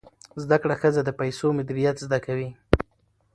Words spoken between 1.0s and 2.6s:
د پیسو مدیریت زده کوي.